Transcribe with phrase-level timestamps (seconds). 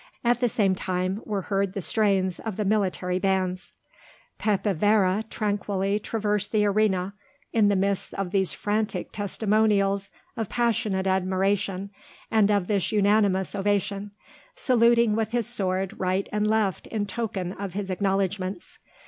[0.23, 3.73] At the same time were heard the strains of the military bands.
[4.39, 7.13] Pepe Vera tranquilly traversed the arena
[7.53, 11.91] in the midst of these frantic testimonials of passionate admiration
[12.31, 14.09] and of this unanimous ovation,
[14.55, 18.79] saluting with his sword right and left in token of his acknowledgments.